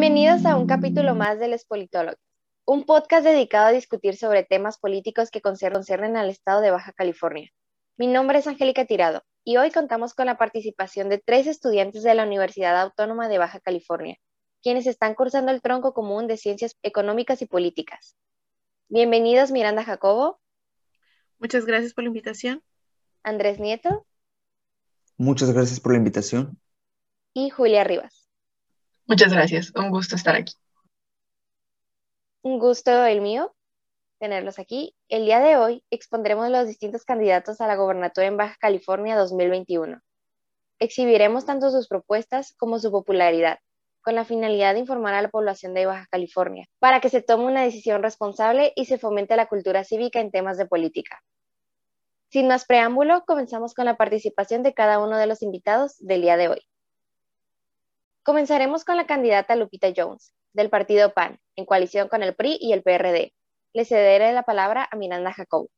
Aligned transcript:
Bienvenidos 0.00 0.46
a 0.46 0.56
un 0.56 0.68
capítulo 0.68 1.16
más 1.16 1.40
del 1.40 1.58
Politólogo, 1.66 2.16
un 2.64 2.84
podcast 2.84 3.24
dedicado 3.24 3.66
a 3.66 3.72
discutir 3.72 4.16
sobre 4.16 4.44
temas 4.44 4.78
políticos 4.78 5.32
que 5.32 5.40
conciernen 5.40 6.16
al 6.16 6.30
estado 6.30 6.60
de 6.60 6.70
Baja 6.70 6.92
California. 6.92 7.50
Mi 7.96 8.06
nombre 8.06 8.38
es 8.38 8.46
Angélica 8.46 8.84
Tirado 8.84 9.24
y 9.42 9.56
hoy 9.56 9.72
contamos 9.72 10.14
con 10.14 10.26
la 10.26 10.38
participación 10.38 11.08
de 11.08 11.18
tres 11.18 11.48
estudiantes 11.48 12.04
de 12.04 12.14
la 12.14 12.22
Universidad 12.22 12.80
Autónoma 12.80 13.28
de 13.28 13.38
Baja 13.38 13.58
California, 13.58 14.16
quienes 14.62 14.86
están 14.86 15.16
cursando 15.16 15.50
el 15.50 15.60
tronco 15.62 15.92
común 15.92 16.28
de 16.28 16.36
Ciencias 16.36 16.76
Económicas 16.84 17.42
y 17.42 17.46
Políticas. 17.46 18.14
Bienvenidos 18.88 19.50
Miranda 19.50 19.82
Jacobo. 19.82 20.38
Muchas 21.40 21.66
gracias 21.66 21.92
por 21.92 22.04
la 22.04 22.08
invitación. 22.08 22.62
Andrés 23.24 23.58
Nieto. 23.58 24.06
Muchas 25.16 25.50
gracias 25.50 25.80
por 25.80 25.90
la 25.90 25.98
invitación. 25.98 26.56
Y 27.34 27.50
Julia 27.50 27.82
Rivas. 27.82 28.27
Muchas 29.08 29.32
gracias, 29.32 29.72
un 29.74 29.90
gusto 29.90 30.16
estar 30.16 30.36
aquí. 30.36 30.52
Un 32.42 32.58
gusto 32.58 33.06
el 33.06 33.22
mío 33.22 33.54
tenerlos 34.18 34.58
aquí. 34.58 34.94
El 35.08 35.24
día 35.24 35.40
de 35.40 35.56
hoy 35.56 35.82
expondremos 35.90 36.50
los 36.50 36.66
distintos 36.66 37.04
candidatos 37.04 37.62
a 37.62 37.66
la 37.66 37.76
gobernatura 37.76 38.26
en 38.26 38.36
Baja 38.36 38.56
California 38.60 39.16
2021. 39.16 40.00
Exhibiremos 40.78 41.46
tanto 41.46 41.70
sus 41.70 41.88
propuestas 41.88 42.54
como 42.58 42.78
su 42.78 42.90
popularidad, 42.90 43.58
con 44.02 44.14
la 44.14 44.26
finalidad 44.26 44.74
de 44.74 44.80
informar 44.80 45.14
a 45.14 45.22
la 45.22 45.30
población 45.30 45.72
de 45.72 45.86
Baja 45.86 46.06
California, 46.10 46.66
para 46.78 47.00
que 47.00 47.08
se 47.08 47.22
tome 47.22 47.46
una 47.46 47.62
decisión 47.62 48.02
responsable 48.02 48.74
y 48.76 48.84
se 48.84 48.98
fomente 48.98 49.36
la 49.36 49.46
cultura 49.46 49.84
cívica 49.84 50.20
en 50.20 50.30
temas 50.30 50.58
de 50.58 50.66
política. 50.66 51.22
Sin 52.30 52.46
más 52.46 52.66
preámbulo, 52.66 53.24
comenzamos 53.26 53.72
con 53.72 53.86
la 53.86 53.96
participación 53.96 54.62
de 54.62 54.74
cada 54.74 54.98
uno 54.98 55.16
de 55.16 55.26
los 55.26 55.42
invitados 55.42 55.96
del 55.98 56.20
día 56.20 56.36
de 56.36 56.48
hoy. 56.48 56.67
Comenzaremos 58.28 58.84
con 58.84 58.98
la 58.98 59.06
candidata 59.06 59.56
Lupita 59.56 59.90
Jones, 59.96 60.34
del 60.52 60.68
partido 60.68 61.14
PAN, 61.14 61.40
en 61.56 61.64
coalición 61.64 62.08
con 62.08 62.22
el 62.22 62.34
PRI 62.34 62.58
y 62.60 62.74
el 62.74 62.82
PRD. 62.82 63.32
Le 63.72 63.84
cederé 63.86 64.34
la 64.34 64.42
palabra 64.42 64.86
a 64.92 64.96
Miranda 64.96 65.32
Jacob. 65.32 65.70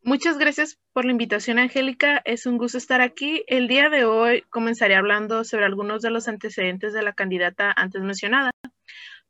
Muchas 0.00 0.38
gracias 0.38 0.78
por 0.94 1.04
la 1.04 1.10
invitación, 1.10 1.58
Angélica. 1.58 2.22
Es 2.24 2.46
un 2.46 2.56
gusto 2.56 2.78
estar 2.78 3.02
aquí. 3.02 3.44
El 3.48 3.68
día 3.68 3.90
de 3.90 4.06
hoy 4.06 4.44
comenzaré 4.48 4.96
hablando 4.96 5.44
sobre 5.44 5.66
algunos 5.66 6.00
de 6.00 6.08
los 6.08 6.26
antecedentes 6.26 6.94
de 6.94 7.02
la 7.02 7.12
candidata 7.12 7.70
antes 7.70 8.00
mencionada. 8.00 8.50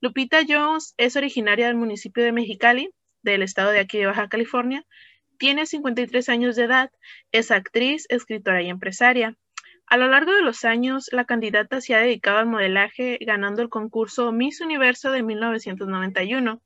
Lupita 0.00 0.42
Jones 0.48 0.94
es 0.98 1.16
originaria 1.16 1.66
del 1.66 1.74
municipio 1.74 2.22
de 2.22 2.30
Mexicali, 2.30 2.88
del 3.22 3.42
estado 3.42 3.72
de 3.72 3.80
aquí 3.80 3.98
de 3.98 4.06
Baja 4.06 4.28
California. 4.28 4.84
Tiene 5.40 5.66
53 5.66 6.28
años 6.28 6.54
de 6.54 6.66
edad, 6.66 6.92
es 7.32 7.50
actriz, 7.50 8.06
escritora 8.10 8.62
y 8.62 8.68
empresaria. 8.68 9.36
A 9.88 9.96
lo 9.96 10.08
largo 10.08 10.32
de 10.32 10.42
los 10.42 10.64
años, 10.64 11.08
la 11.12 11.24
candidata 11.24 11.80
se 11.80 11.94
ha 11.94 11.98
dedicado 11.98 12.38
al 12.38 12.46
modelaje, 12.46 13.18
ganando 13.20 13.62
el 13.62 13.68
concurso 13.68 14.32
Miss 14.32 14.60
Universo 14.60 15.12
de 15.12 15.22
1991, 15.22 16.60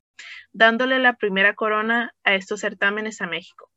dándole 0.53 0.99
la 0.99 1.15
primera 1.15 1.55
corona 1.55 2.15
a 2.25 2.35
estos 2.35 2.61
certámenes 2.61 3.21
a 3.21 3.27
México. 3.27 3.71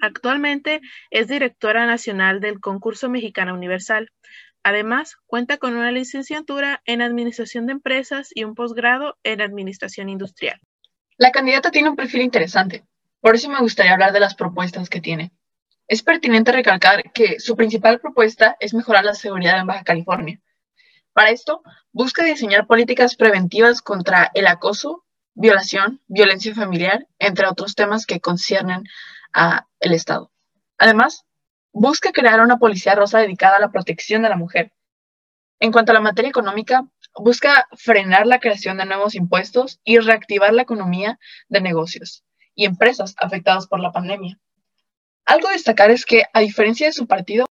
Actualmente 0.00 0.80
es 1.10 1.26
directora 1.26 1.84
nacional 1.86 2.40
del 2.40 2.60
concurso 2.60 3.10
Mexicana 3.10 3.54
Universal. 3.54 4.12
Además, 4.62 5.16
cuenta 5.26 5.56
con 5.58 5.74
una 5.74 5.90
licenciatura 5.90 6.80
en 6.84 7.02
Administración 7.02 7.66
de 7.66 7.72
Empresas 7.72 8.30
y 8.32 8.44
un 8.44 8.54
posgrado 8.54 9.18
en 9.24 9.40
Administración 9.40 10.08
Industrial. 10.08 10.60
La 11.16 11.32
candidata 11.32 11.72
tiene 11.72 11.90
un 11.90 11.96
perfil 11.96 12.22
interesante, 12.22 12.84
por 13.20 13.34
eso 13.34 13.50
me 13.50 13.60
gustaría 13.60 13.92
hablar 13.92 14.12
de 14.12 14.20
las 14.20 14.34
propuestas 14.34 14.88
que 14.88 15.00
tiene. 15.00 15.32
Es 15.90 16.04
pertinente 16.04 16.52
recalcar 16.52 17.10
que 17.10 17.40
su 17.40 17.56
principal 17.56 17.98
propuesta 17.98 18.56
es 18.60 18.74
mejorar 18.74 19.04
la 19.04 19.14
seguridad 19.14 19.58
en 19.58 19.66
Baja 19.66 19.82
California. 19.82 20.40
Para 21.12 21.30
esto, 21.30 21.64
busca 21.90 22.24
diseñar 22.24 22.68
políticas 22.68 23.16
preventivas 23.16 23.82
contra 23.82 24.30
el 24.34 24.46
acoso, 24.46 25.04
violación, 25.34 26.00
violencia 26.06 26.54
familiar, 26.54 27.08
entre 27.18 27.48
otros 27.48 27.74
temas 27.74 28.06
que 28.06 28.20
conciernen 28.20 28.84
al 29.32 29.64
Estado. 29.80 30.30
Además, 30.78 31.24
busca 31.72 32.12
crear 32.12 32.40
una 32.40 32.58
policía 32.58 32.94
rosa 32.94 33.18
dedicada 33.18 33.56
a 33.56 33.60
la 33.60 33.72
protección 33.72 34.22
de 34.22 34.28
la 34.28 34.36
mujer. 34.36 34.72
En 35.58 35.72
cuanto 35.72 35.90
a 35.90 35.96
la 35.96 36.00
materia 36.00 36.28
económica, 36.28 36.86
busca 37.16 37.66
frenar 37.76 38.28
la 38.28 38.38
creación 38.38 38.76
de 38.76 38.86
nuevos 38.86 39.16
impuestos 39.16 39.80
y 39.82 39.98
reactivar 39.98 40.52
la 40.52 40.62
economía 40.62 41.18
de 41.48 41.60
negocios 41.60 42.22
y 42.54 42.64
empresas 42.64 43.16
afectadas 43.18 43.66
por 43.66 43.80
la 43.80 43.90
pandemia. 43.90 44.38
Algo 45.30 45.46
a 45.46 45.52
destacar 45.52 45.92
es 45.92 46.04
que, 46.04 46.24
a 46.32 46.40
diferencia 46.40 46.88
de 46.88 46.92
su 46.92 47.06
partido, 47.06 47.46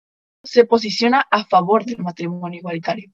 se 0.45 0.65
posiciona 0.65 1.27
a 1.29 1.45
favor 1.45 1.85
del 1.85 1.99
matrimonio 1.99 2.61
igualitario. 2.61 3.11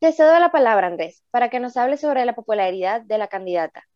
Te 0.00 0.10
cedo 0.10 0.36
la 0.40 0.50
palabra, 0.50 0.88
Andrés, 0.88 1.22
para 1.30 1.50
que 1.50 1.60
nos 1.60 1.76
hable 1.76 1.96
sobre 1.96 2.24
la 2.24 2.34
popularidad 2.34 3.02
de 3.02 3.16
la 3.16 3.28
candidata. 3.28 3.86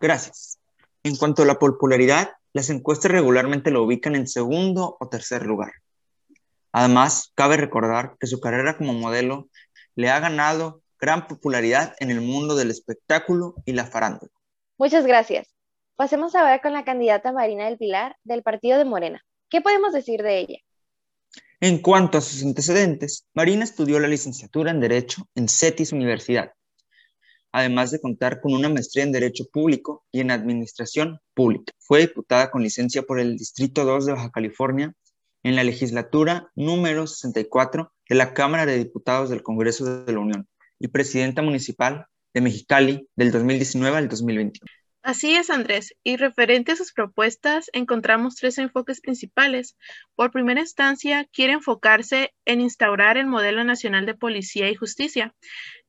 Gracias. 0.00 0.58
En 1.02 1.14
cuanto 1.14 1.42
a 1.42 1.44
la 1.44 1.58
popularidad, 1.58 2.30
las 2.54 2.70
encuestas 2.70 3.12
regularmente 3.12 3.70
lo 3.70 3.82
ubican 3.82 4.14
en 4.14 4.26
segundo 4.26 4.96
o 4.98 5.08
tercer 5.10 5.44
lugar. 5.44 5.72
Además, 6.72 7.30
cabe 7.34 7.58
recordar 7.58 8.16
que 8.18 8.28
su 8.28 8.40
carrera 8.40 8.78
como 8.78 8.94
modelo 8.94 9.50
le 9.94 10.08
ha 10.08 10.20
ganado 10.20 10.80
gran 10.98 11.26
popularidad 11.26 11.94
en 11.98 12.10
el 12.10 12.22
mundo 12.22 12.54
del 12.56 12.70
espectáculo 12.70 13.56
y 13.66 13.74
la 13.74 13.84
farándula. 13.84 14.32
Muchas 14.78 15.04
gracias. 15.04 15.54
Pasemos 15.96 16.34
ahora 16.34 16.62
con 16.62 16.72
la 16.72 16.86
candidata 16.86 17.30
Marina 17.30 17.66
del 17.66 17.76
Pilar 17.76 18.16
del 18.24 18.42
partido 18.42 18.78
de 18.78 18.86
Morena. 18.86 19.22
¿Qué 19.50 19.60
podemos 19.60 19.92
decir 19.92 20.22
de 20.22 20.38
ella? 20.38 20.58
En 21.60 21.78
cuanto 21.78 22.18
a 22.18 22.20
sus 22.20 22.42
antecedentes, 22.44 23.26
Marina 23.34 23.64
estudió 23.64 23.98
la 23.98 24.06
licenciatura 24.06 24.70
en 24.70 24.80
Derecho 24.80 25.28
en 25.34 25.48
CETIS 25.48 25.92
Universidad, 25.92 26.52
además 27.50 27.90
de 27.90 28.00
contar 28.00 28.40
con 28.40 28.54
una 28.54 28.68
maestría 28.68 29.02
en 29.02 29.12
Derecho 29.12 29.44
Público 29.52 30.04
y 30.12 30.20
en 30.20 30.30
Administración 30.30 31.18
Pública. 31.34 31.72
Fue 31.78 32.00
diputada 32.00 32.52
con 32.52 32.62
licencia 32.62 33.02
por 33.02 33.18
el 33.18 33.36
Distrito 33.36 33.84
2 33.84 34.06
de 34.06 34.12
Baja 34.12 34.30
California 34.30 34.94
en 35.42 35.56
la 35.56 35.64
legislatura 35.64 36.50
número 36.54 37.08
64 37.08 37.92
de 38.08 38.14
la 38.14 38.32
Cámara 38.34 38.66
de 38.66 38.78
Diputados 38.78 39.30
del 39.30 39.42
Congreso 39.42 40.04
de 40.04 40.12
la 40.12 40.20
Unión 40.20 40.48
y 40.78 40.88
presidenta 40.88 41.42
municipal 41.42 42.06
de 42.32 42.40
Mexicali 42.40 43.08
del 43.16 43.32
2019 43.32 43.96
al 43.96 44.08
2021. 44.08 44.79
Así 45.02 45.34
es, 45.34 45.48
Andrés. 45.48 45.94
Y 46.02 46.16
referente 46.16 46.72
a 46.72 46.76
sus 46.76 46.92
propuestas, 46.92 47.70
encontramos 47.72 48.36
tres 48.36 48.58
enfoques 48.58 49.00
principales. 49.00 49.76
Por 50.14 50.30
primera 50.30 50.60
instancia, 50.60 51.26
quiere 51.32 51.54
enfocarse 51.54 52.34
en 52.44 52.60
instaurar 52.60 53.16
el 53.16 53.26
modelo 53.26 53.64
nacional 53.64 54.04
de 54.04 54.14
policía 54.14 54.68
y 54.70 54.74
justicia. 54.74 55.34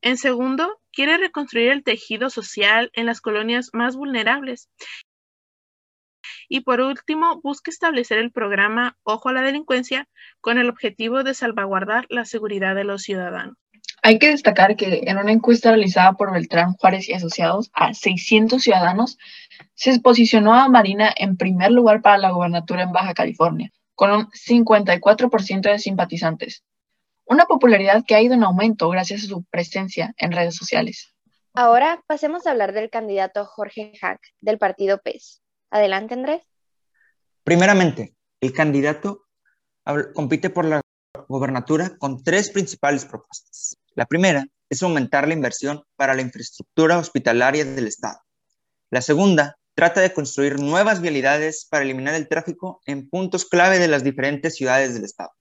En 0.00 0.16
segundo, 0.16 0.80
quiere 0.92 1.18
reconstruir 1.18 1.70
el 1.72 1.84
tejido 1.84 2.30
social 2.30 2.90
en 2.94 3.04
las 3.06 3.20
colonias 3.20 3.70
más 3.74 3.96
vulnerables. 3.96 4.70
Y 6.48 6.60
por 6.60 6.80
último, 6.80 7.40
busca 7.42 7.70
establecer 7.70 8.18
el 8.18 8.32
programa 8.32 8.96
Ojo 9.02 9.28
a 9.28 9.32
la 9.34 9.42
Delincuencia 9.42 10.08
con 10.40 10.56
el 10.58 10.70
objetivo 10.70 11.22
de 11.22 11.34
salvaguardar 11.34 12.06
la 12.08 12.24
seguridad 12.24 12.74
de 12.74 12.84
los 12.84 13.02
ciudadanos. 13.02 13.61
Hay 14.04 14.18
que 14.18 14.30
destacar 14.30 14.74
que 14.74 15.04
en 15.06 15.16
una 15.16 15.30
encuesta 15.30 15.70
realizada 15.70 16.14
por 16.14 16.32
Beltrán 16.32 16.72
Juárez 16.72 17.08
y 17.08 17.12
Asociados 17.12 17.70
a 17.72 17.94
600 17.94 18.60
ciudadanos, 18.60 19.16
se 19.74 19.98
posicionó 20.00 20.54
a 20.54 20.68
Marina 20.68 21.14
en 21.16 21.36
primer 21.36 21.70
lugar 21.70 22.02
para 22.02 22.18
la 22.18 22.32
gobernatura 22.32 22.82
en 22.82 22.90
Baja 22.90 23.14
California, 23.14 23.70
con 23.94 24.10
un 24.10 24.26
54% 24.32 25.60
de 25.62 25.78
simpatizantes. 25.78 26.64
Una 27.26 27.46
popularidad 27.46 28.02
que 28.04 28.16
ha 28.16 28.20
ido 28.20 28.34
en 28.34 28.42
aumento 28.42 28.88
gracias 28.88 29.22
a 29.22 29.28
su 29.28 29.44
presencia 29.44 30.12
en 30.18 30.32
redes 30.32 30.56
sociales. 30.56 31.14
Ahora 31.54 32.02
pasemos 32.08 32.46
a 32.46 32.50
hablar 32.50 32.72
del 32.72 32.90
candidato 32.90 33.44
Jorge 33.44 33.92
Hack 34.00 34.20
del 34.40 34.58
partido 34.58 34.98
PES. 34.98 35.42
Adelante, 35.70 36.14
Andrés. 36.14 36.42
Primeramente, 37.44 38.16
el 38.40 38.52
candidato 38.52 39.26
compite 40.14 40.50
por 40.50 40.64
la 40.64 40.81
gobernatura 41.32 41.96
con 41.98 42.22
tres 42.22 42.50
principales 42.50 43.04
propuestas. 43.04 43.76
La 43.94 44.06
primera 44.06 44.46
es 44.70 44.82
aumentar 44.82 45.26
la 45.26 45.34
inversión 45.34 45.82
para 45.96 46.14
la 46.14 46.22
infraestructura 46.22 46.98
hospitalaria 46.98 47.64
del 47.64 47.86
Estado. 47.88 48.20
La 48.90 49.02
segunda 49.02 49.56
trata 49.74 50.00
de 50.00 50.12
construir 50.12 50.60
nuevas 50.60 51.00
vialidades 51.00 51.66
para 51.68 51.84
eliminar 51.84 52.14
el 52.14 52.28
tráfico 52.28 52.80
en 52.86 53.08
puntos 53.08 53.44
clave 53.44 53.78
de 53.78 53.88
las 53.88 54.04
diferentes 54.04 54.54
ciudades 54.54 54.94
del 54.94 55.04
Estado. 55.04 55.32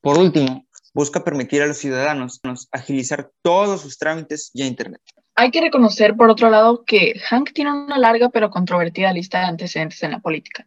Por 0.00 0.18
último, 0.18 0.66
busca 0.94 1.24
permitir 1.24 1.62
a 1.62 1.66
los 1.66 1.78
ciudadanos 1.78 2.40
agilizar 2.70 3.30
todos 3.42 3.80
sus 3.80 3.98
trámites 3.98 4.50
vía 4.54 4.66
Internet. 4.66 5.00
Hay 5.34 5.50
que 5.50 5.60
reconocer, 5.60 6.16
por 6.16 6.30
otro 6.30 6.48
lado, 6.48 6.84
que 6.84 7.18
Hank 7.28 7.52
tiene 7.52 7.72
una 7.72 7.98
larga 7.98 8.30
pero 8.30 8.48
controvertida 8.50 9.12
lista 9.12 9.40
de 9.40 9.46
antecedentes 9.46 10.02
en 10.02 10.12
la 10.12 10.20
política. 10.20 10.66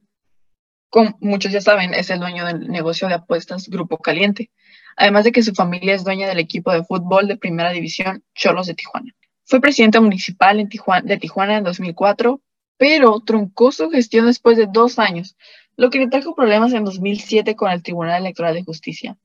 Como 0.90 1.18
muchos 1.22 1.52
ya 1.52 1.62
saben, 1.62 1.94
es 1.94 2.10
el 2.10 2.20
dueño 2.20 2.46
del 2.46 2.68
negocio 2.68 3.08
de 3.08 3.14
apuestas 3.16 3.70
Grupo 3.70 3.98
Caliente, 4.00 4.52
además 4.96 5.24
de 5.24 5.32
que 5.32 5.44
su 5.44 5.54
familia 5.54 5.94
es 5.94 6.04
dueña 6.04 6.28
del 6.28 6.40
equipo 6.40 6.72
de 6.72 6.84
fútbol 6.84 7.28
de 7.28 7.38
primera 7.38 7.72
división 7.72 8.24
Cholos 8.34 8.68
de 8.68 8.74
Tijuana. 8.74 9.16
Fue 9.46 9.62
presidente 9.62 10.00
municipal 10.00 10.58
de 11.04 11.18
Tijuana 11.18 11.58
en 11.58 11.64
2004, 11.64 12.42
pero 12.78 13.20
truncó 13.22 13.72
su 13.72 13.90
gestión 13.90 14.26
después 14.26 14.58
de 14.58 14.68
dos 14.72 15.00
años, 15.00 15.36
lo 15.76 15.90
que 15.90 16.00
le 16.00 16.08
trajo 16.08 16.36
problemas 16.36 16.74
en 16.74 16.86
2007 16.86 17.56
con 17.56 17.72
el 17.72 17.84
Tribunal 17.84 18.22
Electoral 18.22 18.56
de 18.56 18.64
Justicia. 18.64 19.18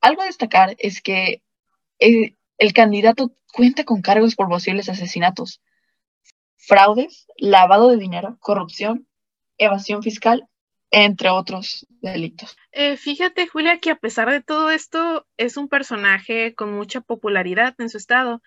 Algo 0.00 0.22
a 0.22 0.26
destacar 0.26 0.76
es 0.78 1.02
que 1.02 1.42
eh, 1.98 2.34
el 2.56 2.72
candidato 2.72 3.32
cuenta 3.52 3.84
con 3.84 4.00
cargos 4.00 4.34
por 4.34 4.48
posibles 4.48 4.88
asesinatos, 4.88 5.60
fraudes, 6.56 7.26
lavado 7.36 7.90
de 7.90 7.96
dinero, 7.96 8.36
corrupción, 8.40 9.08
evasión 9.56 10.02
fiscal, 10.02 10.48
entre 10.90 11.30
otros 11.30 11.86
delitos. 12.00 12.56
Eh, 12.72 12.96
fíjate, 12.96 13.46
Julia, 13.46 13.78
que 13.78 13.90
a 13.90 13.96
pesar 13.96 14.30
de 14.30 14.42
todo 14.42 14.70
esto, 14.70 15.26
es 15.36 15.56
un 15.56 15.68
personaje 15.68 16.54
con 16.54 16.72
mucha 16.72 17.00
popularidad 17.00 17.74
en 17.78 17.88
su 17.88 17.98
estado, 17.98 18.42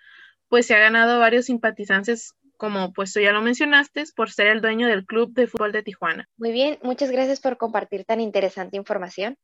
pues 0.48 0.66
se 0.66 0.74
ha 0.74 0.78
ganado 0.78 1.18
varios 1.18 1.46
simpatizantes, 1.46 2.34
como 2.56 2.92
pues 2.92 3.12
tú 3.12 3.20
ya 3.20 3.32
lo 3.32 3.42
mencionaste, 3.42 4.04
por 4.14 4.30
ser 4.30 4.48
el 4.48 4.60
dueño 4.60 4.86
del 4.86 5.06
Club 5.06 5.32
de 5.32 5.46
Fútbol 5.46 5.72
de 5.72 5.82
Tijuana. 5.82 6.28
Muy 6.36 6.52
bien, 6.52 6.78
muchas 6.82 7.10
gracias 7.10 7.40
por 7.40 7.56
compartir 7.56 8.04
tan 8.04 8.20
interesante 8.20 8.76
información. 8.76 9.36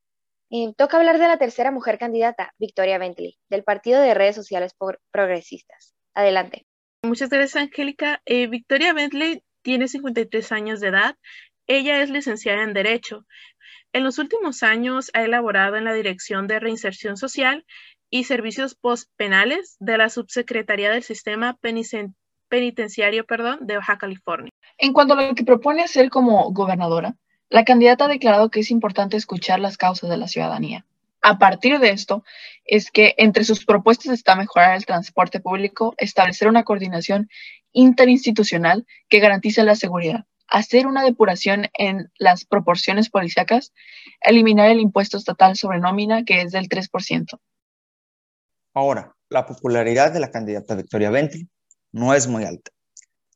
Eh, 0.50 0.72
toca 0.76 0.96
hablar 0.96 1.18
de 1.18 1.28
la 1.28 1.36
tercera 1.36 1.70
mujer 1.70 1.98
candidata, 1.98 2.54
Victoria 2.58 2.98
Bentley, 2.98 3.36
del 3.50 3.64
Partido 3.64 4.00
de 4.00 4.14
Redes 4.14 4.36
Sociales 4.36 4.74
Progresistas. 5.10 5.94
Adelante. 6.14 6.66
Muchas 7.02 7.28
gracias, 7.28 7.56
Angélica. 7.56 8.22
Eh, 8.24 8.46
Victoria 8.46 8.92
Bentley 8.92 9.42
tiene 9.62 9.88
53 9.88 10.52
años 10.52 10.80
de 10.80 10.88
edad. 10.88 11.16
Ella 11.70 12.00
es 12.00 12.08
licenciada 12.08 12.62
en 12.62 12.72
Derecho. 12.72 13.26
En 13.92 14.02
los 14.02 14.18
últimos 14.18 14.62
años 14.62 15.10
ha 15.12 15.22
elaborado 15.22 15.76
en 15.76 15.84
la 15.84 15.92
Dirección 15.92 16.46
de 16.46 16.58
Reinserción 16.60 17.18
Social 17.18 17.66
y 18.08 18.24
Servicios 18.24 18.74
Postpenales 18.74 19.76
de 19.78 19.98
la 19.98 20.08
Subsecretaría 20.08 20.90
del 20.90 21.02
Sistema 21.02 21.58
Penitenciario 22.48 23.26
de 23.60 23.76
Baja 23.76 23.98
California. 23.98 24.50
En 24.78 24.94
cuanto 24.94 25.12
a 25.12 25.22
lo 25.22 25.34
que 25.34 25.44
propone 25.44 25.82
hacer 25.82 26.08
como 26.08 26.50
gobernadora, 26.52 27.16
la 27.50 27.66
candidata 27.66 28.06
ha 28.06 28.08
declarado 28.08 28.50
que 28.50 28.60
es 28.60 28.70
importante 28.70 29.18
escuchar 29.18 29.60
las 29.60 29.76
causas 29.76 30.08
de 30.08 30.16
la 30.16 30.26
ciudadanía. 30.26 30.86
A 31.20 31.38
partir 31.38 31.78
de 31.80 31.90
esto, 31.90 32.24
es 32.64 32.90
que 32.90 33.14
entre 33.18 33.44
sus 33.44 33.66
propuestas 33.66 34.14
está 34.14 34.36
mejorar 34.36 34.74
el 34.74 34.86
transporte 34.86 35.38
público, 35.40 35.94
establecer 35.98 36.48
una 36.48 36.64
coordinación 36.64 37.28
interinstitucional 37.72 38.86
que 39.10 39.20
garantice 39.20 39.62
la 39.64 39.74
seguridad, 39.74 40.24
hacer 40.48 40.86
una 40.86 41.04
depuración 41.04 41.66
en 41.74 42.10
las 42.18 42.44
proporciones 42.44 43.10
policíacas, 43.10 43.72
eliminar 44.20 44.70
el 44.70 44.80
impuesto 44.80 45.16
estatal 45.16 45.56
sobre 45.56 45.78
nómina, 45.78 46.24
que 46.24 46.42
es 46.42 46.52
del 46.52 46.68
3%. 46.68 47.38
Ahora, 48.74 49.14
la 49.28 49.46
popularidad 49.46 50.12
de 50.12 50.20
la 50.20 50.30
candidata 50.30 50.74
Victoria 50.74 51.10
Bentley 51.10 51.48
no 51.92 52.14
es 52.14 52.26
muy 52.26 52.44
alta. 52.44 52.70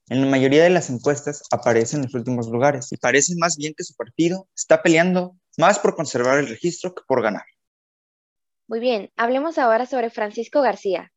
En 0.09 0.21
la 0.21 0.27
mayoría 0.27 0.65
de 0.65 0.71
las 0.71 0.91
encuestas 0.91 1.43
aparece 1.51 1.97
en 1.97 2.03
los 2.03 2.15
últimos 2.15 2.49
lugares 2.49 2.93
y 2.93 2.97
parece 2.97 3.35
más 3.37 3.57
bien 3.57 3.73
que 3.77 3.85
su 3.85 3.95
partido 3.95 4.49
está 4.55 4.83
peleando 4.83 5.37
más 5.57 5.79
por 5.79 5.95
conservar 5.95 6.39
el 6.39 6.49
registro 6.49 6.95
que 6.95 7.03
por 7.07 7.23
ganar. 7.23 7.45
Muy 8.67 8.81
bien, 8.81 9.11
hablemos 9.17 9.59
ahora 9.59 9.87
sobre 9.87 10.11
Francisco 10.11 10.61
García, 10.61 11.13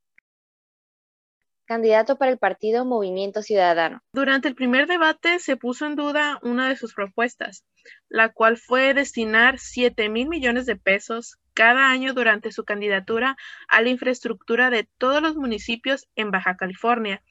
candidato 1.65 2.17
para 2.17 2.31
el 2.31 2.37
partido 2.37 2.85
Movimiento 2.85 3.41
Ciudadano. 3.41 4.01
Durante 4.13 4.47
el 4.47 4.55
primer 4.55 4.87
debate 4.87 5.39
se 5.39 5.57
puso 5.57 5.85
en 5.85 5.95
duda 5.95 6.39
una 6.41 6.69
de 6.69 6.75
sus 6.75 6.93
propuestas, 6.93 7.65
la 8.07 8.29
cual 8.29 8.57
fue 8.57 8.93
destinar 8.93 9.59
7 9.59 10.09
mil 10.09 10.29
millones 10.29 10.65
de 10.65 10.75
pesos 10.75 11.37
cada 11.53 11.89
año 11.89 12.13
durante 12.13 12.51
su 12.51 12.63
candidatura 12.63 13.37
a 13.67 13.81
la 13.81 13.89
infraestructura 13.89 14.69
de 14.69 14.87
todos 14.97 15.21
los 15.21 15.35
municipios 15.35 16.07
en 16.15 16.31
Baja 16.31 16.55
California 16.55 17.23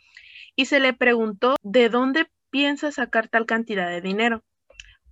y 0.56 0.66
se 0.66 0.80
le 0.80 0.92
preguntó 0.92 1.56
de 1.62 1.88
dónde 1.88 2.26
piensa 2.50 2.92
sacar 2.92 3.28
tal 3.28 3.46
cantidad 3.46 3.88
de 3.88 4.00
dinero. 4.00 4.44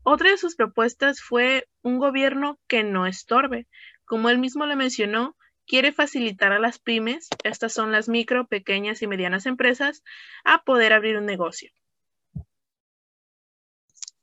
Otra 0.05 0.31
de 0.31 0.37
sus 0.37 0.57
propuestas 0.57 1.21
fue 1.21 1.69
un 1.83 1.99
gobierno 1.99 2.59
que 2.67 2.83
no 2.83 3.07
estorbe. 3.07 3.69
Como 4.05 4.31
él 4.31 4.39
mismo 4.39 4.67
le 4.67 4.77
mencionó, 4.77 5.37
quiere 5.67 5.93
facilitar 5.93 6.53
a 6.53 6.59
las 6.59 6.79
pymes, 6.79 7.29
estas 7.45 7.73
son 7.73 7.93
las 7.93 8.09
micro, 8.09 8.47
pequeñas 8.47 9.03
y 9.03 9.07
medianas 9.07 9.47
empresas, 9.47 10.03
a 10.45 10.63
poder 10.63 10.93
abrir 10.93 11.17
un 11.17 11.27
negocio. 11.27 11.71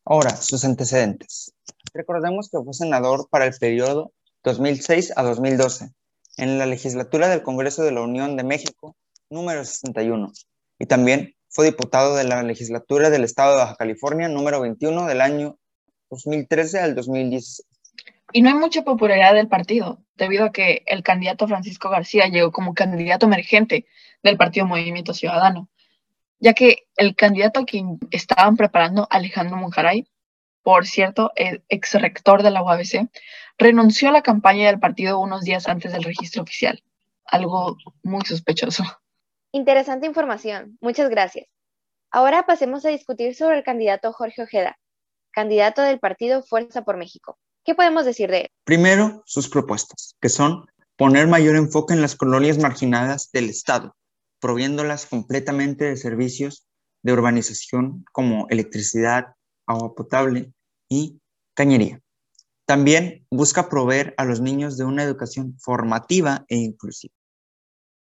Ahora, 0.05 0.35
sus 0.35 0.65
antecedentes. 0.65 1.53
Recordemos 1.93 2.49
que 2.49 2.57
fue 2.63 2.73
senador 2.73 3.27
para 3.29 3.45
el 3.45 3.53
periodo 3.57 4.11
2006 4.43 5.13
a 5.15 5.23
2012 5.23 5.91
en 6.37 6.57
la 6.57 6.65
legislatura 6.65 7.27
del 7.27 7.43
Congreso 7.43 7.83
de 7.83 7.91
la 7.91 8.01
Unión 8.01 8.37
de 8.37 8.43
México, 8.43 8.95
número 9.29 9.63
61, 9.65 10.31
y 10.79 10.85
también 10.85 11.35
fue 11.49 11.65
diputado 11.65 12.15
de 12.15 12.23
la 12.23 12.41
legislatura 12.43 13.09
del 13.09 13.23
Estado 13.23 13.51
de 13.51 13.61
Baja 13.63 13.75
California 13.75 14.29
número 14.29 14.61
21 14.61 15.05
del 15.07 15.21
año 15.21 15.57
2013 16.09 16.79
al 16.79 16.95
2016. 16.95 17.68
Y 18.31 18.41
no 18.41 18.49
hay 18.49 18.55
mucha 18.55 18.83
popularidad 18.83 19.33
del 19.33 19.47
partido, 19.47 20.03
debido 20.15 20.45
a 20.45 20.51
que 20.51 20.83
el 20.85 21.03
candidato 21.03 21.47
Francisco 21.47 21.89
García 21.89 22.27
llegó 22.27 22.51
como 22.51 22.73
candidato 22.73 23.25
emergente 23.25 23.87
del 24.21 24.37
Partido 24.37 24.65
Movimiento 24.65 25.13
Ciudadano, 25.13 25.69
ya 26.39 26.53
que 26.53 26.87
el 26.95 27.15
candidato 27.15 27.61
a 27.61 27.65
quien 27.65 27.99
estaban 28.11 28.55
preparando, 28.55 29.07
Alejandro 29.09 29.57
Monjaray, 29.57 30.07
por 30.61 30.85
cierto, 30.85 31.31
ex 31.35 31.93
rector 31.95 32.43
de 32.43 32.51
la 32.51 32.61
UABC, 32.61 33.09
renunció 33.57 34.09
a 34.09 34.11
la 34.11 34.21
campaña 34.21 34.67
del 34.67 34.79
partido 34.79 35.19
unos 35.19 35.41
días 35.41 35.67
antes 35.67 35.91
del 35.91 36.03
registro 36.03 36.43
oficial, 36.43 36.83
algo 37.25 37.77
muy 38.03 38.21
sospechoso. 38.21 38.83
Interesante 39.51 40.05
información, 40.05 40.77
muchas 40.81 41.09
gracias. 41.09 41.47
Ahora 42.11 42.45
pasemos 42.45 42.85
a 42.85 42.89
discutir 42.89 43.35
sobre 43.35 43.57
el 43.57 43.63
candidato 43.63 44.13
Jorge 44.13 44.43
Ojeda, 44.43 44.77
candidato 45.31 45.81
del 45.81 45.99
partido 45.99 46.43
Fuerza 46.43 46.83
por 46.83 46.97
México. 46.97 47.39
¿Qué 47.69 47.75
podemos 47.75 48.03
decir 48.03 48.31
de 48.31 48.39
él? 48.39 48.47
Primero, 48.63 49.21
sus 49.27 49.47
propuestas, 49.47 50.15
que 50.19 50.29
son 50.29 50.65
poner 50.97 51.27
mayor 51.27 51.55
enfoque 51.55 51.93
en 51.93 52.01
las 52.01 52.15
colonias 52.15 52.57
marginadas 52.57 53.29
del 53.31 53.47
Estado, 53.47 53.95
proviéndolas 54.39 55.05
completamente 55.05 55.85
de 55.85 55.95
servicios 55.95 56.65
de 57.03 57.13
urbanización 57.13 58.05
como 58.11 58.47
electricidad, 58.49 59.35
agua 59.67 59.93
potable 59.93 60.51
y 60.89 61.19
cañería. 61.53 62.01
También 62.65 63.27
busca 63.29 63.69
proveer 63.69 64.15
a 64.17 64.25
los 64.25 64.41
niños 64.41 64.75
de 64.75 64.85
una 64.85 65.03
educación 65.03 65.55
formativa 65.59 66.45
e 66.47 66.55
inclusiva. 66.55 67.13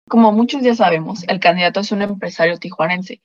Como 0.08 0.32
muchos 0.32 0.62
ya 0.62 0.74
sabemos, 0.74 1.24
el 1.28 1.40
candidato 1.40 1.80
es 1.80 1.92
un 1.92 2.00
empresario 2.00 2.56
tijuanense, 2.56 3.20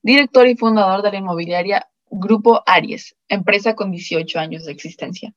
director 0.00 0.46
y 0.46 0.54
fundador 0.54 1.02
de 1.02 1.10
la 1.10 1.18
inmobiliaria 1.18 1.88
Grupo 2.14 2.62
Aries, 2.66 3.16
empresa 3.28 3.74
con 3.74 3.90
18 3.90 4.38
años 4.38 4.66
de 4.66 4.72
existencia. 4.72 5.32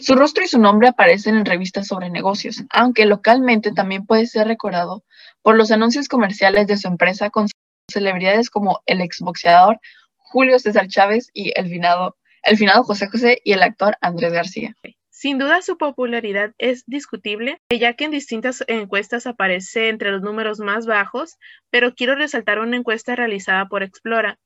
Su 0.00 0.16
rostro 0.16 0.42
y 0.42 0.48
su 0.48 0.58
nombre 0.58 0.88
aparecen 0.88 1.36
en 1.36 1.44
revistas 1.44 1.86
sobre 1.86 2.10
negocios, 2.10 2.64
aunque 2.70 3.06
localmente 3.06 3.70
también 3.70 4.04
puede 4.04 4.26
ser 4.26 4.48
recordado 4.48 5.04
por 5.42 5.56
los 5.56 5.70
anuncios 5.70 6.08
comerciales 6.08 6.66
de 6.66 6.76
su 6.76 6.88
empresa 6.88 7.30
con 7.30 7.46
celebridades 7.88 8.50
como 8.50 8.80
el 8.86 9.00
exboxeador 9.00 9.78
Julio 10.16 10.58
César 10.58 10.88
Chávez 10.88 11.30
y 11.32 11.52
el 11.54 11.68
finado, 11.68 12.16
el 12.42 12.56
finado 12.56 12.82
José 12.82 13.06
José 13.06 13.40
y 13.44 13.52
el 13.52 13.62
actor 13.62 13.96
Andrés 14.00 14.32
García. 14.32 14.74
Sin 15.10 15.38
duda 15.38 15.62
su 15.62 15.78
popularidad 15.78 16.52
es 16.58 16.84
discutible, 16.86 17.60
ya 17.70 17.94
que 17.94 18.04
en 18.04 18.10
distintas 18.10 18.64
encuestas 18.66 19.28
aparece 19.28 19.88
entre 19.88 20.10
los 20.10 20.22
números 20.22 20.58
más 20.58 20.84
bajos, 20.84 21.38
pero 21.70 21.94
quiero 21.94 22.16
resaltar 22.16 22.58
una 22.58 22.76
encuesta 22.76 23.14
realizada 23.14 23.66
por 23.66 23.82
Explora, 23.82 24.38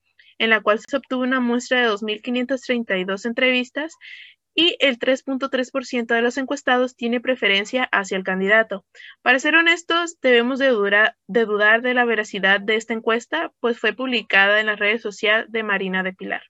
en 0.42 0.50
la 0.50 0.61
cual 0.61 0.80
se 0.80 0.96
obtuvo 0.96 1.22
una 1.22 1.38
muestra 1.38 1.80
de 1.80 1.88
2.532 1.88 3.26
entrevistas 3.26 3.94
y 4.56 4.76
el 4.80 4.99
3.3% 4.99 6.06
de 6.06 6.20
los 6.20 6.37
encuestados 6.37 6.96
tiene 6.96 7.20
preferencia 7.20 7.84
hacia 7.92 8.16
el 8.16 8.25
candidato. 8.25 8.84
Para 9.22 9.38
ser 9.38 9.54
honestos, 9.54 10.18
debemos 10.20 10.58
de, 10.58 10.66
de, 11.28 11.44
dudar 11.44 11.82
de 11.82 11.94
la 11.94 12.04
veracidad 12.04 12.61
de 12.61 12.75
esta 12.75 12.92
encuesta, 12.92 13.52
pues 13.61 13.78
fue 13.78 13.92
publicada 13.92 14.58
en 14.58 14.66
la 14.66 14.75
red 14.75 14.99
social 14.99 15.46
de 15.49 15.62
Marina 15.62 16.02
de 16.02 16.12
Pilar. 16.12 16.42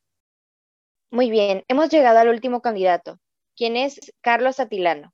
Muy 1.10 1.30
bien, 1.30 1.62
hemos 1.68 1.90
llegado 1.90 2.18
al 2.18 2.28
último 2.28 2.62
candidato, 2.62 3.20
¿Quién 3.54 3.76
es 3.76 4.00
Carlos 4.22 4.58
Atilano. 4.58 5.12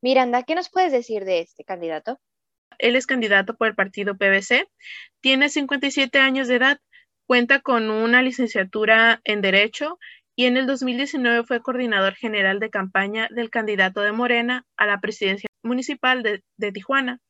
Miranda, 0.00 0.44
¿qué 0.44 0.54
nos 0.54 0.70
puedes 0.70 0.92
decir 0.92 1.24
de 1.24 1.40
este 1.40 1.64
candidato? 1.64 2.20
Él 2.78 2.94
es 2.94 3.06
candidato 3.06 3.56
por 3.56 3.66
el 3.66 3.74
partido 3.74 4.16
PBC, 4.16 4.68
tiene 5.20 5.48
57 5.48 6.20
años 6.20 6.46
de 6.46 6.54
edad, 6.54 6.80
cuenta 7.28 7.60
con 7.60 7.90
una 7.90 8.22
licenciatura 8.22 9.20
en 9.24 9.42
Derecho 9.42 9.98
y 10.34 10.46
en 10.46 10.56
el 10.56 10.66
2019 10.66 11.44
fue 11.44 11.62
coordinador 11.62 12.14
general 12.14 12.58
de 12.58 12.70
campaña 12.70 13.28
del 13.30 13.50
candidato 13.50 14.00
de 14.00 14.12
Morena 14.12 14.64
a 14.76 14.86
la 14.86 14.98
presidencia 14.98 15.48
municipal 15.62 16.22
de, 16.22 16.42
de, 16.56 16.72
Tijuana, 16.72 17.20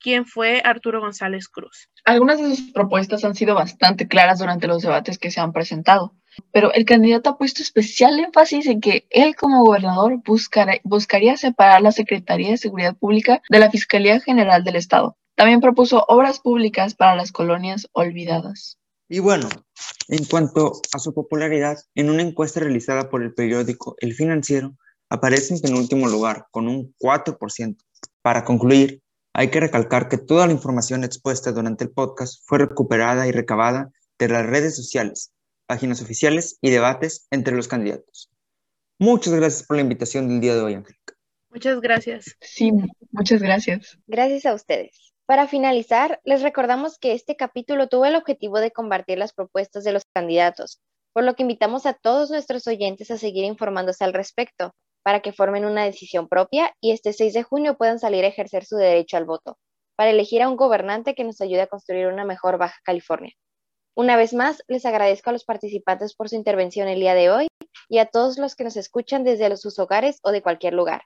quien 0.00 0.26
fue 0.26 0.60
Arturo 0.64 1.00
González 1.00 1.48
Cruz. 1.48 1.88
Algunas 2.04 2.38
de 2.38 2.56
sus 2.56 2.72
propuestas 2.72 3.24
han 3.24 3.36
sido 3.36 3.54
bastante 3.54 4.08
claras 4.08 4.40
durante 4.40 4.66
los 4.66 4.82
debates 4.82 5.18
que 5.18 5.30
se 5.30 5.40
han 5.40 5.52
presentado 5.52 6.14
pero 6.52 6.72
el 6.72 6.84
candidato 6.84 7.30
ha 7.30 7.38
puesto 7.38 7.62
especial 7.62 8.18
énfasis 8.18 8.66
en 8.66 8.80
que 8.80 9.06
él 9.10 9.36
como 9.36 9.64
gobernador 9.64 10.20
buscaría 10.82 11.36
separar 11.36 11.82
la 11.82 11.92
Secretaría 11.92 12.50
de 12.50 12.56
Seguridad 12.56 12.96
Pública 12.96 13.40
de 13.48 13.58
la 13.58 13.70
Fiscalía 13.70 14.18
General 14.20 14.64
del 14.64 14.76
Estado. 14.76 15.16
También 15.36 15.60
propuso 15.60 16.04
obras 16.08 16.40
públicas 16.40 16.94
para 16.94 17.16
las 17.16 17.32
colonias 17.32 17.88
olvidadas. 17.92 18.78
Y 19.08 19.18
bueno, 19.18 19.48
en 20.08 20.24
cuanto 20.24 20.80
a 20.92 20.98
su 20.98 21.12
popularidad, 21.12 21.78
en 21.94 22.10
una 22.10 22.22
encuesta 22.22 22.60
realizada 22.60 23.10
por 23.10 23.22
el 23.22 23.34
periódico 23.34 23.96
El 23.98 24.14
Financiero, 24.14 24.76
aparece 25.10 25.54
en 25.54 25.60
penúltimo 25.60 26.08
lugar 26.08 26.46
con 26.50 26.68
un 26.68 26.94
4%. 26.98 27.76
Para 28.22 28.44
concluir, 28.44 29.02
Hay 29.36 29.50
que 29.50 29.58
recalcar 29.58 30.08
que 30.08 30.16
toda 30.16 30.46
la 30.46 30.52
información 30.52 31.02
expuesta 31.02 31.50
durante 31.50 31.82
el 31.82 31.90
podcast 31.90 32.40
fue 32.46 32.58
recuperada 32.58 33.26
y 33.26 33.32
recabada 33.32 33.90
de 34.16 34.28
las 34.28 34.46
redes 34.46 34.76
sociales, 34.76 35.32
páginas 35.66 36.00
oficiales 36.00 36.56
y 36.60 36.70
debates 36.70 37.26
entre 37.32 37.56
los 37.56 37.66
candidatos. 37.66 38.30
Muchas 39.00 39.34
gracias 39.34 39.64
por 39.66 39.76
la 39.76 39.82
invitación 39.82 40.28
del 40.28 40.40
día 40.40 40.54
de 40.54 40.60
hoy, 40.62 40.74
Angélica. 40.74 41.14
Muchas 41.50 41.80
gracias. 41.80 42.36
Sí, 42.40 42.70
muchas 43.10 43.42
gracias. 43.42 43.98
Gracias 44.06 44.46
a 44.46 44.54
ustedes. 44.54 45.13
Para 45.26 45.48
finalizar, 45.48 46.20
les 46.24 46.42
recordamos 46.42 46.98
que 46.98 47.14
este 47.14 47.34
capítulo 47.34 47.88
tuvo 47.88 48.04
el 48.04 48.14
objetivo 48.14 48.60
de 48.60 48.72
compartir 48.72 49.16
las 49.16 49.32
propuestas 49.32 49.82
de 49.82 49.92
los 49.92 50.02
candidatos, 50.14 50.82
por 51.14 51.24
lo 51.24 51.34
que 51.34 51.44
invitamos 51.44 51.86
a 51.86 51.94
todos 51.94 52.30
nuestros 52.30 52.66
oyentes 52.66 53.10
a 53.10 53.16
seguir 53.16 53.44
informándose 53.44 54.04
al 54.04 54.12
respecto, 54.12 54.72
para 55.02 55.20
que 55.20 55.32
formen 55.32 55.64
una 55.64 55.84
decisión 55.84 56.28
propia 56.28 56.74
y 56.78 56.92
este 56.92 57.14
6 57.14 57.32
de 57.32 57.42
junio 57.42 57.78
puedan 57.78 57.98
salir 57.98 58.22
a 58.24 58.28
ejercer 58.28 58.66
su 58.66 58.76
derecho 58.76 59.16
al 59.16 59.24
voto, 59.24 59.56
para 59.96 60.10
elegir 60.10 60.42
a 60.42 60.48
un 60.50 60.56
gobernante 60.56 61.14
que 61.14 61.24
nos 61.24 61.40
ayude 61.40 61.62
a 61.62 61.68
construir 61.68 62.06
una 62.08 62.26
mejor 62.26 62.58
Baja 62.58 62.78
California. 62.84 63.32
Una 63.96 64.18
vez 64.18 64.34
más, 64.34 64.62
les 64.68 64.84
agradezco 64.84 65.30
a 65.30 65.32
los 65.32 65.44
participantes 65.44 66.14
por 66.14 66.28
su 66.28 66.34
intervención 66.34 66.86
el 66.86 67.00
día 67.00 67.14
de 67.14 67.30
hoy 67.30 67.48
y 67.88 67.96
a 67.96 68.06
todos 68.06 68.36
los 68.36 68.56
que 68.56 68.64
nos 68.64 68.76
escuchan 68.76 69.24
desde 69.24 69.56
sus 69.56 69.78
hogares 69.78 70.18
o 70.22 70.32
de 70.32 70.42
cualquier 70.42 70.74
lugar. 70.74 71.02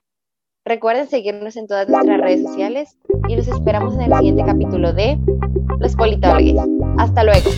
Recuerden 0.69 1.09
seguirnos 1.09 1.57
en 1.57 1.65
todas 1.65 1.89
nuestras 1.89 2.21
redes 2.21 2.43
sociales 2.43 2.95
y 3.27 3.35
los 3.35 3.47
esperamos 3.47 3.95
en 3.95 4.01
el 4.01 4.13
siguiente 4.17 4.43
capítulo 4.45 4.93
de 4.93 5.17
Los 5.79 5.95
Politólogos. 5.95 6.63
Hasta 6.99 7.23
luego. 7.23 7.49